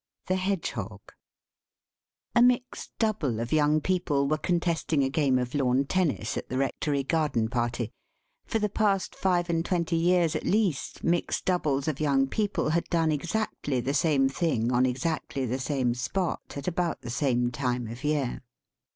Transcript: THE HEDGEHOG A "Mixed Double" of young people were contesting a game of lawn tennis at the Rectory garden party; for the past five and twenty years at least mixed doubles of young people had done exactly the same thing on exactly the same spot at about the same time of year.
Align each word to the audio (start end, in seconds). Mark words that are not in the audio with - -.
THE 0.25 0.35
HEDGEHOG 0.35 0.99
A 2.33 2.41
"Mixed 2.41 2.91
Double" 2.97 3.39
of 3.39 3.53
young 3.53 3.79
people 3.81 4.27
were 4.27 4.39
contesting 4.39 5.03
a 5.03 5.11
game 5.11 5.37
of 5.37 5.53
lawn 5.53 5.85
tennis 5.85 6.37
at 6.37 6.49
the 6.49 6.57
Rectory 6.57 7.03
garden 7.03 7.49
party; 7.49 7.91
for 8.43 8.57
the 8.57 8.67
past 8.67 9.13
five 9.13 9.47
and 9.47 9.63
twenty 9.63 9.97
years 9.97 10.35
at 10.35 10.43
least 10.43 11.03
mixed 11.03 11.45
doubles 11.45 11.87
of 11.87 11.99
young 11.99 12.27
people 12.27 12.69
had 12.69 12.85
done 12.89 13.11
exactly 13.11 13.79
the 13.79 13.93
same 13.93 14.27
thing 14.27 14.71
on 14.71 14.87
exactly 14.87 15.45
the 15.45 15.59
same 15.59 15.93
spot 15.93 16.53
at 16.57 16.67
about 16.67 17.01
the 17.01 17.11
same 17.11 17.51
time 17.51 17.85
of 17.85 18.03
year. 18.03 18.41